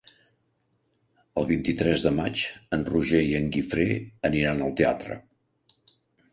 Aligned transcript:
El 1.41 1.45
vint-i-tres 1.51 2.07
de 2.07 2.13
maig 2.21 2.47
en 2.79 2.87
Roger 2.95 3.23
i 3.29 3.37
en 3.43 3.53
Guifré 3.59 3.89
aniran 4.33 4.67
al 4.69 4.77
teatre. 4.83 5.23